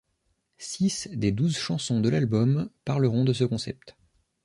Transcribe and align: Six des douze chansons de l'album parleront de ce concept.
Six 0.57 1.09
des 1.13 1.31
douze 1.31 1.55
chansons 1.55 1.99
de 1.99 2.09
l'album 2.09 2.71
parleront 2.85 3.23
de 3.23 3.33
ce 3.33 3.43
concept. 3.43 3.95